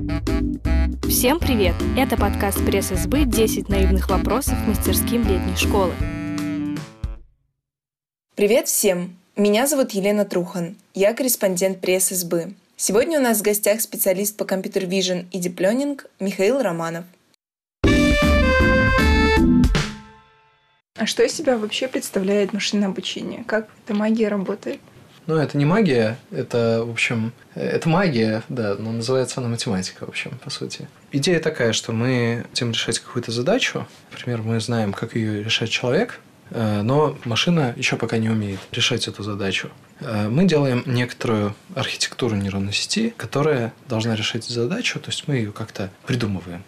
Всем 0.00 1.38
привет! 1.38 1.74
Это 1.94 2.16
подкаст 2.16 2.64
пресс-СБ 2.64 3.24
«10 3.24 3.70
наивных 3.70 4.08
вопросов 4.08 4.54
мастерским 4.66 5.28
летней 5.28 5.54
школы». 5.56 5.92
Привет 8.34 8.68
всем! 8.68 9.14
Меня 9.36 9.66
зовут 9.66 9.90
Елена 9.90 10.24
Трухан. 10.24 10.76
Я 10.94 11.12
корреспондент 11.12 11.82
пресс-СБ. 11.82 12.54
Сегодня 12.76 13.18
у 13.18 13.22
нас 13.22 13.40
в 13.40 13.42
гостях 13.42 13.82
специалист 13.82 14.38
по 14.38 14.46
компьютер 14.46 14.84
Vision 14.84 15.26
и 15.32 15.38
Deep 15.38 15.56
Learning 15.56 16.00
Михаил 16.18 16.62
Романов. 16.62 17.04
А 20.96 21.04
что 21.04 21.22
из 21.22 21.34
себя 21.34 21.58
вообще 21.58 21.88
представляет 21.88 22.54
машинное 22.54 22.88
обучение? 22.88 23.44
Как 23.46 23.68
эта 23.84 23.94
магия 23.94 24.28
работает? 24.28 24.80
Ну, 25.26 25.36
это 25.36 25.56
не 25.56 25.64
магия, 25.64 26.18
это, 26.30 26.82
в 26.84 26.90
общем, 26.90 27.32
это 27.54 27.88
магия, 27.88 28.42
да, 28.48 28.74
но 28.78 28.92
называется 28.92 29.40
она 29.40 29.48
математика, 29.48 30.06
в 30.06 30.08
общем, 30.08 30.38
по 30.42 30.50
сути. 30.50 30.88
Идея 31.12 31.40
такая, 31.40 31.72
что 31.72 31.92
мы 31.92 32.46
хотим 32.50 32.72
решать 32.72 32.98
какую-то 32.98 33.30
задачу, 33.30 33.86
например, 34.12 34.42
мы 34.42 34.60
знаем, 34.60 34.92
как 34.92 35.14
ее 35.14 35.44
решать 35.44 35.70
человек, 35.70 36.20
э, 36.50 36.82
но 36.82 37.16
машина 37.24 37.74
еще 37.76 37.96
пока 37.96 38.18
не 38.18 38.28
умеет 38.28 38.60
решать 38.72 39.08
эту 39.08 39.22
задачу. 39.22 39.70
Э, 40.00 40.28
мы 40.28 40.46
делаем 40.46 40.82
некоторую 40.86 41.54
архитектуру 41.74 42.36
нейронной 42.36 42.72
сети, 42.72 43.12
которая 43.16 43.72
должна 43.88 44.16
решать 44.16 44.44
задачу, 44.44 44.98
то 45.00 45.10
есть 45.10 45.28
мы 45.28 45.36
ее 45.36 45.52
как-то 45.52 45.90
придумываем. 46.06 46.64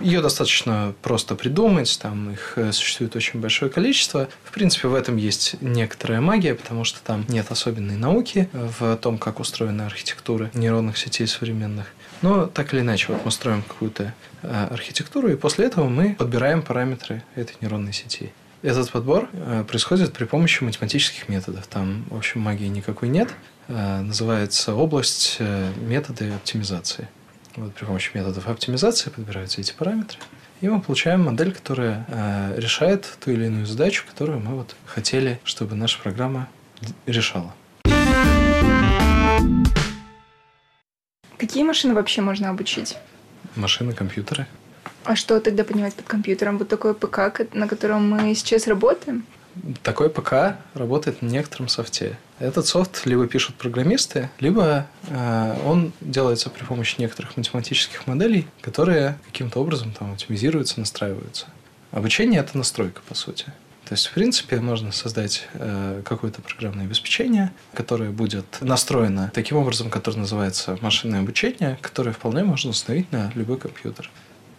Ее 0.00 0.20
достаточно 0.20 0.94
просто 1.02 1.34
придумать, 1.34 1.98
там 2.00 2.30
их 2.30 2.52
э, 2.56 2.70
существует 2.70 3.16
очень 3.16 3.40
большое 3.40 3.70
количество. 3.70 4.28
В 4.44 4.52
принципе, 4.52 4.88
в 4.88 4.94
этом 4.94 5.16
есть 5.16 5.56
некоторая 5.60 6.20
магия, 6.20 6.54
потому 6.54 6.84
что 6.84 7.00
там 7.02 7.24
нет 7.28 7.50
особенной 7.50 7.96
науки 7.96 8.48
в 8.52 8.96
том, 8.96 9.18
как 9.18 9.40
устроены 9.40 9.82
архитектуры 9.82 10.50
нейронных 10.54 10.96
сетей 10.98 11.26
современных. 11.26 11.86
Но 12.22 12.46
так 12.46 12.72
или 12.72 12.80
иначе, 12.80 13.12
вот 13.12 13.24
мы 13.24 13.30
строим 13.30 13.62
какую-то 13.62 14.14
э, 14.42 14.68
архитектуру, 14.70 15.28
и 15.28 15.34
после 15.34 15.66
этого 15.66 15.88
мы 15.88 16.14
подбираем 16.14 16.62
параметры 16.62 17.24
этой 17.34 17.56
нейронной 17.60 17.92
сети. 17.92 18.32
Этот 18.62 18.90
подбор 18.90 19.28
э, 19.32 19.64
происходит 19.66 20.12
при 20.12 20.24
помощи 20.24 20.62
математических 20.62 21.28
методов. 21.28 21.66
Там, 21.66 22.04
в 22.10 22.16
общем, 22.16 22.40
магии 22.40 22.68
никакой 22.68 23.08
нет. 23.08 23.30
Называется 23.68 24.74
область 24.74 25.38
методы 25.80 26.30
оптимизации. 26.30 27.08
Вот 27.56 27.72
при 27.72 27.86
помощи 27.86 28.10
методов 28.12 28.46
оптимизации 28.48 29.08
подбираются 29.08 29.62
эти 29.62 29.72
параметры. 29.72 30.18
И 30.60 30.68
мы 30.68 30.80
получаем 30.80 31.24
модель, 31.24 31.52
которая 31.52 32.04
э, 32.08 32.54
решает 32.60 33.16
ту 33.24 33.30
или 33.30 33.46
иную 33.46 33.64
задачу, 33.66 34.04
которую 34.06 34.40
мы 34.40 34.56
вот 34.56 34.76
хотели, 34.84 35.40
чтобы 35.42 35.74
наша 35.74 35.98
программа 35.98 36.48
решала. 37.06 37.54
Какие 41.38 41.64
машины 41.64 41.94
вообще 41.94 42.20
можно 42.20 42.50
обучить? 42.50 42.96
Машины, 43.54 43.94
компьютеры. 43.94 44.46
А 45.04 45.16
что 45.16 45.40
тогда 45.40 45.64
понимать 45.64 45.94
под 45.94 46.06
компьютером? 46.06 46.58
Вот 46.58 46.68
такой 46.68 46.94
ПК, 46.94 47.40
на 47.54 47.68
котором 47.68 48.10
мы 48.10 48.34
сейчас 48.34 48.66
работаем? 48.66 49.24
Такой 49.82 50.10
ПК 50.10 50.56
работает 50.74 51.22
на 51.22 51.28
некотором 51.28 51.68
софте. 51.68 52.18
Этот 52.38 52.66
софт 52.66 53.06
либо 53.06 53.26
пишут 53.26 53.56
программисты, 53.56 54.28
либо 54.38 54.86
э, 55.08 55.58
он 55.64 55.92
делается 56.00 56.50
при 56.50 56.64
помощи 56.64 56.96
некоторых 56.98 57.36
математических 57.36 58.06
моделей, 58.06 58.46
которые 58.60 59.18
каким-то 59.26 59.60
образом 59.60 59.92
там 59.92 60.12
оптимизируются, 60.12 60.78
настраиваются. 60.78 61.46
Обучение– 61.92 62.40
это 62.42 62.58
настройка, 62.58 63.00
по 63.08 63.14
сути. 63.14 63.46
То 63.88 63.94
есть, 63.94 64.08
в 64.08 64.12
принципе, 64.12 64.60
можно 64.60 64.90
создать 64.90 65.48
э, 65.54 66.02
какое-то 66.04 66.42
программное 66.42 66.86
обеспечение, 66.86 67.52
которое 67.72 68.10
будет 68.10 68.44
настроено 68.60 69.30
таким 69.32 69.56
образом, 69.58 69.90
который 69.90 70.16
называется 70.16 70.76
машинное 70.80 71.20
обучение, 71.20 71.78
которое 71.80 72.10
вполне 72.10 72.42
можно 72.42 72.70
установить 72.70 73.10
на 73.12 73.30
любой 73.36 73.58
компьютер 73.58 74.10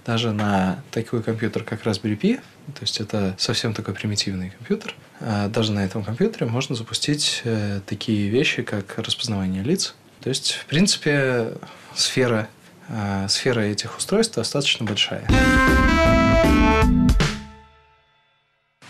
даже 0.08 0.32
на 0.32 0.82
такой 0.90 1.22
компьютер, 1.22 1.64
как 1.64 1.86
Raspberry 1.86 2.18
Pi, 2.18 2.38
то 2.74 2.82
есть 2.82 3.02
это 3.02 3.36
совсем 3.38 3.74
такой 3.74 3.94
примитивный 3.94 4.52
компьютер, 4.52 4.96
а 5.20 5.50
даже 5.50 5.74
на 5.74 5.84
этом 5.84 6.04
компьютере 6.04 6.46
можно 6.46 6.76
запустить 6.76 7.42
э, 7.44 7.82
такие 7.86 8.30
вещи, 8.30 8.64
как 8.64 8.98
распознавание 8.98 9.64
лиц. 9.64 9.96
То 10.22 10.30
есть, 10.30 10.54
в 10.54 10.66
принципе, 10.66 11.54
сфера, 11.94 12.48
э, 12.88 13.28
сфера 13.28 13.60
этих 13.60 13.98
устройств 13.98 14.36
достаточно 14.36 14.86
большая. 14.86 15.28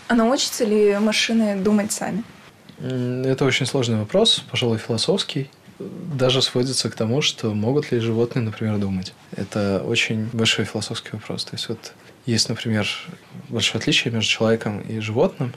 А 0.06 0.14
научатся 0.14 0.64
ли 0.64 0.96
машины 0.98 1.56
думать 1.56 1.90
сами? 1.90 2.22
Это 2.78 3.44
очень 3.44 3.66
сложный 3.66 3.98
вопрос, 3.98 4.44
пожалуй, 4.48 4.78
философский 4.78 5.50
даже 5.78 6.42
сводится 6.42 6.90
к 6.90 6.94
тому, 6.94 7.22
что 7.22 7.54
могут 7.54 7.92
ли 7.92 8.00
животные, 8.00 8.42
например, 8.42 8.78
думать. 8.78 9.14
Это 9.36 9.82
очень 9.84 10.28
большой 10.32 10.64
философский 10.64 11.10
вопрос. 11.12 11.44
То 11.44 11.54
есть 11.54 11.68
вот 11.68 11.92
есть, 12.26 12.48
например, 12.48 12.86
большое 13.48 13.80
отличие 13.80 14.12
между 14.12 14.30
человеком 14.30 14.80
и 14.80 15.00
животным, 15.00 15.52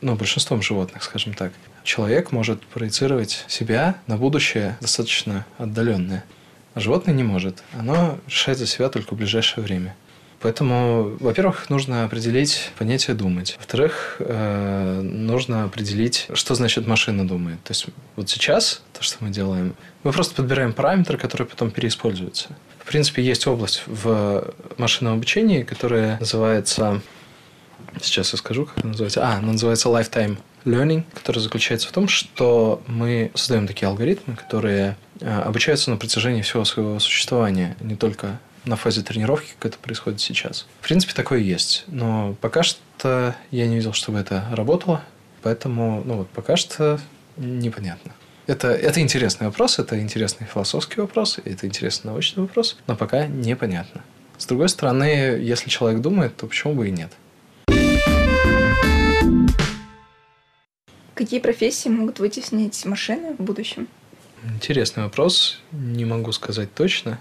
ну, 0.00 0.16
большинством 0.16 0.62
животных, 0.62 1.02
скажем 1.02 1.34
так. 1.34 1.52
Человек 1.84 2.32
может 2.32 2.62
проецировать 2.62 3.44
себя 3.48 3.96
на 4.06 4.16
будущее 4.16 4.76
достаточно 4.80 5.46
отдаленное, 5.58 6.24
а 6.74 6.80
животное 6.80 7.14
не 7.14 7.22
может. 7.22 7.62
Оно 7.78 8.18
решает 8.26 8.58
за 8.58 8.66
себя 8.66 8.88
только 8.88 9.14
в 9.14 9.18
ближайшее 9.18 9.62
время. 9.62 9.94
Поэтому, 10.40 11.16
во-первых, 11.20 11.68
нужно 11.68 12.04
определить 12.04 12.70
понятие 12.78 13.14
«думать». 13.14 13.56
Во-вторых, 13.58 14.16
э, 14.20 15.00
нужно 15.02 15.64
определить, 15.64 16.28
что 16.32 16.54
значит 16.54 16.86
машина 16.86 17.28
думает. 17.28 17.62
То 17.62 17.72
есть 17.72 17.86
вот 18.16 18.30
сейчас 18.30 18.82
то, 18.94 19.02
что 19.02 19.22
мы 19.22 19.30
делаем, 19.30 19.74
мы 20.02 20.12
просто 20.12 20.34
подбираем 20.34 20.72
параметры, 20.72 21.18
которые 21.18 21.46
потом 21.46 21.70
переиспользуются. 21.70 22.48
В 22.78 22.86
принципе, 22.86 23.22
есть 23.22 23.46
область 23.46 23.82
в 23.86 24.54
машинном 24.78 25.14
обучении, 25.14 25.62
которая 25.62 26.18
называется... 26.18 27.02
Сейчас 28.00 28.32
я 28.32 28.38
скажу, 28.38 28.64
как 28.64 28.78
она 28.82 28.92
называется. 28.92 29.26
А, 29.26 29.38
она 29.38 29.52
называется 29.52 29.88
Lifetime 29.88 30.38
Learning, 30.64 31.04
который 31.14 31.40
заключается 31.40 31.88
в 31.88 31.92
том, 31.92 32.08
что 32.08 32.82
мы 32.86 33.30
создаем 33.34 33.66
такие 33.66 33.88
алгоритмы, 33.88 34.36
которые 34.36 34.96
э, 35.20 35.40
обучаются 35.40 35.90
на 35.90 35.96
протяжении 35.96 36.40
всего 36.40 36.64
своего 36.64 36.98
существования, 36.98 37.76
не 37.80 37.96
только 37.96 38.38
на 38.64 38.76
фазе 38.76 39.02
тренировки, 39.02 39.52
как 39.58 39.72
это 39.72 39.78
происходит 39.78 40.20
сейчас. 40.20 40.66
В 40.80 40.86
принципе, 40.86 41.12
такое 41.14 41.40
есть. 41.40 41.84
Но 41.86 42.36
пока 42.40 42.62
что 42.62 43.34
я 43.50 43.66
не 43.66 43.76
видел, 43.76 43.92
чтобы 43.92 44.18
это 44.18 44.46
работало. 44.52 45.02
Поэтому, 45.42 46.02
ну 46.04 46.18
вот, 46.18 46.28
пока 46.28 46.56
что 46.56 47.00
непонятно. 47.36 48.12
Это, 48.46 48.68
это 48.68 49.00
интересный 49.00 49.46
вопрос, 49.46 49.78
это 49.78 50.00
интересный 50.00 50.46
философский 50.46 51.00
вопрос, 51.00 51.38
это 51.44 51.66
интересный 51.66 52.10
научный 52.10 52.40
вопрос, 52.40 52.76
но 52.86 52.96
пока 52.96 53.26
непонятно. 53.26 54.02
С 54.38 54.46
другой 54.46 54.68
стороны, 54.68 55.04
если 55.04 55.70
человек 55.70 56.00
думает, 56.00 56.36
то 56.36 56.46
почему 56.46 56.74
бы 56.74 56.88
и 56.88 56.90
нет? 56.90 57.12
Какие 61.14 61.38
профессии 61.38 61.88
могут 61.88 62.18
вытеснить 62.18 62.84
машины 62.86 63.34
в 63.34 63.42
будущем? 63.42 63.86
Интересный 64.42 65.04
вопрос, 65.04 65.60
не 65.70 66.04
могу 66.04 66.32
сказать 66.32 66.74
точно. 66.74 67.20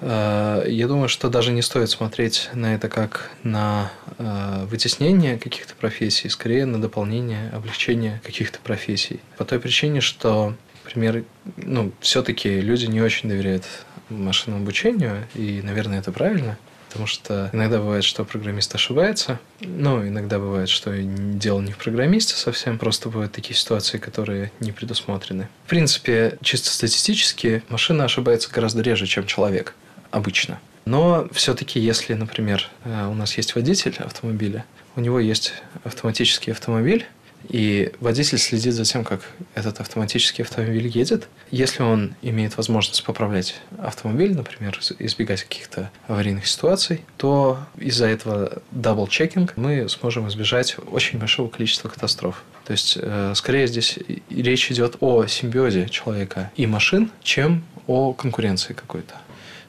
Э, 0.00 0.64
я 0.66 0.88
думаю, 0.88 1.08
что 1.08 1.28
даже 1.28 1.52
не 1.52 1.62
стоит 1.62 1.90
смотреть 1.90 2.50
на 2.54 2.74
это 2.74 2.88
как 2.88 3.30
на 3.42 3.90
э, 4.18 4.64
вытеснение 4.66 5.38
каких-то 5.38 5.74
профессий, 5.74 6.28
скорее 6.28 6.66
на 6.66 6.80
дополнение, 6.80 7.50
облегчение 7.50 8.20
каких-то 8.24 8.58
профессий. 8.60 9.20
По 9.36 9.44
той 9.44 9.60
причине, 9.60 10.00
что, 10.00 10.54
например, 10.84 11.24
ну, 11.56 11.92
все-таки 12.00 12.60
люди 12.60 12.86
не 12.86 13.00
очень 13.00 13.28
доверяют 13.28 13.64
машинному 14.08 14.62
обучению, 14.62 15.26
и, 15.34 15.60
наверное, 15.62 16.00
это 16.00 16.12
правильно. 16.12 16.58
Потому 16.88 17.06
что 17.06 17.50
иногда 17.52 17.78
бывает, 17.78 18.02
что 18.02 18.24
программист 18.24 18.74
ошибается. 18.74 19.38
Ну, 19.60 20.04
иногда 20.04 20.40
бывает, 20.40 20.68
что 20.68 20.92
дело 21.00 21.60
не 21.60 21.70
в 21.70 21.76
программисте 21.76 22.34
совсем. 22.34 22.78
Просто 22.78 23.08
бывают 23.08 23.30
такие 23.30 23.54
ситуации, 23.54 23.98
которые 23.98 24.50
не 24.58 24.72
предусмотрены. 24.72 25.48
В 25.66 25.68
принципе, 25.68 26.36
чисто 26.42 26.70
статистически 26.70 27.62
машина 27.68 28.06
ошибается 28.06 28.50
гораздо 28.52 28.82
реже, 28.82 29.06
чем 29.06 29.26
человек 29.26 29.76
обычно. 30.10 30.60
Но 30.84 31.28
все-таки, 31.32 31.78
если, 31.78 32.14
например, 32.14 32.68
э, 32.84 33.06
у 33.06 33.14
нас 33.14 33.36
есть 33.36 33.54
водитель 33.54 33.96
автомобиля, 33.98 34.64
у 34.96 35.00
него 35.00 35.20
есть 35.20 35.52
автоматический 35.84 36.50
автомобиль, 36.50 37.06
и 37.48 37.92
водитель 38.00 38.38
следит 38.38 38.74
за 38.74 38.84
тем, 38.84 39.04
как 39.04 39.22
этот 39.54 39.80
автоматический 39.80 40.42
автомобиль 40.42 40.86
едет. 40.88 41.28
Если 41.50 41.82
он 41.82 42.14
имеет 42.22 42.56
возможность 42.56 43.02
поправлять 43.02 43.56
автомобиль, 43.78 44.34
например, 44.34 44.78
избегать 44.98 45.44
каких-то 45.44 45.90
аварийных 46.06 46.46
ситуаций, 46.46 47.00
то 47.16 47.58
из-за 47.78 48.06
этого 48.06 48.62
double-checking 48.72 49.54
мы 49.56 49.88
сможем 49.88 50.28
избежать 50.28 50.76
очень 50.90 51.18
большого 51.18 51.48
количества 51.48 51.88
катастроф. 51.88 52.42
То 52.66 52.72
есть, 52.72 52.98
э, 53.00 53.32
скорее 53.34 53.66
здесь 53.66 53.98
речь 54.28 54.70
идет 54.70 54.96
о 55.00 55.26
симбиозе 55.26 55.88
человека 55.88 56.52
и 56.56 56.66
машин, 56.66 57.10
чем 57.22 57.64
о 57.86 58.12
конкуренции 58.12 58.74
какой-то 58.74 59.14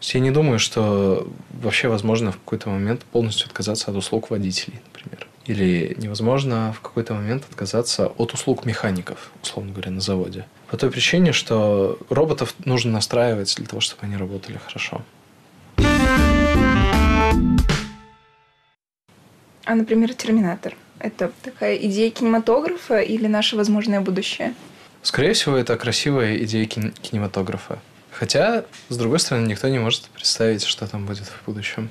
есть 0.01 0.15
я 0.15 0.19
не 0.19 0.31
думаю, 0.31 0.57
что 0.57 1.27
вообще 1.51 1.87
возможно 1.87 2.31
в 2.31 2.37
какой-то 2.39 2.69
момент 2.69 3.03
полностью 3.03 3.47
отказаться 3.47 3.91
от 3.91 3.97
услуг 3.97 4.31
водителей, 4.31 4.79
например. 4.87 5.27
Или 5.45 5.95
невозможно 5.97 6.73
в 6.75 6.81
какой-то 6.81 7.13
момент 7.13 7.43
отказаться 7.49 8.07
от 8.07 8.33
услуг 8.33 8.65
механиков, 8.65 9.31
условно 9.43 9.71
говоря, 9.71 9.91
на 9.91 10.01
заводе. 10.01 10.45
По 10.69 10.77
той 10.77 10.89
причине, 10.89 11.33
что 11.33 11.99
роботов 12.09 12.55
нужно 12.65 12.91
настраивать 12.91 13.55
для 13.55 13.67
того, 13.67 13.79
чтобы 13.79 14.03
они 14.03 14.17
работали 14.17 14.57
хорошо. 14.57 15.01
А, 19.65 19.75
например, 19.75 20.13
«Терминатор»— 20.15 20.75
это 20.99 21.31
такая 21.43 21.75
идея 21.75 22.09
кинематографа 22.09 23.01
или 23.01 23.27
наше 23.27 23.55
возможное 23.55 24.01
будущее? 24.01 24.55
Скорее 25.03 25.33
всего, 25.33 25.55
это 25.55 25.77
красивая 25.77 26.37
идея 26.37 26.65
кин- 26.65 26.93
кинематографа. 27.01 27.79
Хотя, 28.21 28.65
с 28.89 28.97
другой 28.97 29.17
стороны, 29.17 29.47
никто 29.47 29.67
не 29.67 29.79
может 29.79 30.03
представить, 30.09 30.63
что 30.63 30.85
там 30.85 31.07
будет 31.07 31.25
в 31.25 31.43
будущем. 31.47 31.89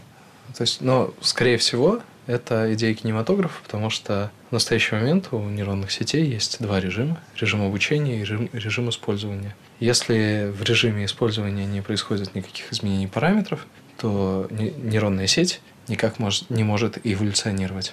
То 0.55 0.63
есть, 0.63 0.81
но, 0.81 1.13
скорее 1.21 1.59
всего, 1.59 2.03
это 2.29 2.73
идея 2.75 2.95
кинематографа, 2.95 3.61
потому 3.65 3.91
что 3.91 4.31
в 4.49 4.53
настоящий 4.53 4.95
момент 4.95 5.31
у 5.33 5.41
нейронных 5.41 5.91
сетей 5.91 6.25
есть 6.25 6.63
два 6.63 6.79
режима. 6.79 7.21
Режим 7.35 7.63
обучения 7.63 8.19
и 8.19 8.21
режим, 8.21 8.49
режим 8.53 8.89
использования. 8.91 9.57
Если 9.81 10.53
в 10.57 10.63
режиме 10.63 11.05
использования 11.07 11.67
не 11.67 11.81
происходит 11.81 12.33
никаких 12.37 12.73
изменений 12.73 13.09
параметров, 13.09 13.67
то 13.97 14.47
нейронная 14.53 15.27
сеть 15.27 15.61
никак 15.89 16.21
мож, 16.21 16.45
не 16.49 16.63
может 16.63 16.99
эволюционировать. 17.03 17.93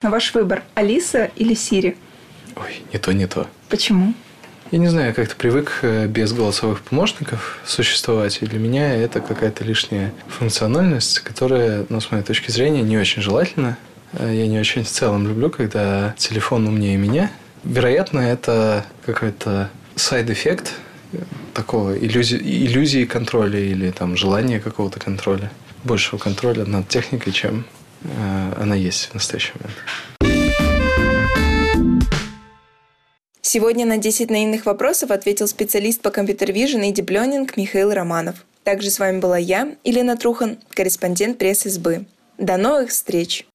Ваш 0.00 0.32
выбор– 0.32 0.62
Алиса 0.74 1.30
или 1.36 1.52
Сири? 1.52 1.98
Ой, 2.56 2.82
не 2.94 2.98
то, 2.98 3.12
не 3.12 3.26
то. 3.26 3.46
Почему? 3.68 4.14
Я 4.74 4.80
не 4.80 4.88
знаю, 4.88 5.14
как-то 5.14 5.36
привык 5.36 5.78
э, 5.82 6.08
без 6.08 6.32
голосовых 6.32 6.80
помощников 6.80 7.60
существовать, 7.64 8.38
и 8.40 8.46
для 8.46 8.58
меня 8.58 8.92
это 8.92 9.20
какая-то 9.20 9.62
лишняя 9.62 10.12
функциональность, 10.26 11.20
которая, 11.20 11.86
ну, 11.90 12.00
с 12.00 12.10
моей 12.10 12.24
точки 12.24 12.50
зрения, 12.50 12.82
не 12.82 12.98
очень 12.98 13.22
желательна. 13.22 13.78
Э, 14.14 14.28
я 14.34 14.48
не 14.48 14.58
очень 14.58 14.82
в 14.82 14.88
целом 14.88 15.28
люблю, 15.28 15.48
когда 15.48 16.16
телефон 16.18 16.66
умнее 16.66 16.96
меня. 16.96 17.30
Вероятно, 17.62 18.18
это 18.18 18.84
какой-то 19.06 19.70
side 19.94 20.25
effect 20.25 20.72
такого 21.54 21.96
иллюзии, 21.96 22.38
иллюзии 22.66 23.04
контроля 23.04 23.60
или 23.60 23.92
там 23.92 24.16
желания 24.16 24.58
какого-то 24.58 24.98
контроля, 24.98 25.52
большего 25.84 26.18
контроля 26.18 26.64
над 26.64 26.88
техникой, 26.88 27.32
чем 27.32 27.64
э, 28.02 28.52
она 28.60 28.74
есть 28.74 29.10
в 29.10 29.14
настоящий 29.14 29.52
момент. 29.54 29.78
Сегодня 33.54 33.86
на 33.86 33.98
10 33.98 34.32
наивных 34.32 34.66
вопросов 34.66 35.12
ответил 35.12 35.46
специалист 35.46 36.02
по 36.02 36.10
computer 36.10 36.50
vision 36.50 36.80
и 36.80 36.90
deep 36.90 37.12
learning 37.12 37.56
Михаил 37.56 37.92
Романов. 37.92 38.44
Также 38.64 38.90
с 38.90 38.98
вами 38.98 39.20
была 39.20 39.38
я, 39.38 39.76
Елена 39.84 40.16
Трухан, 40.16 40.58
корреспондент 40.70 41.38
пресс 41.38 41.60
СБ. 41.60 42.04
До 42.36 42.56
новых 42.56 42.90
встреч! 42.90 43.46